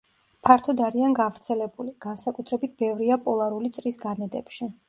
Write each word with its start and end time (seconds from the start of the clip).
ფართოდ 0.47 0.79
არიან 0.85 1.13
გავრცელებული; 1.19 1.93
განსაკუთრებით 2.07 2.75
ბევრია 2.83 3.21
პოლარული 3.29 3.75
წრის 3.77 4.05
განედებში. 4.09 4.77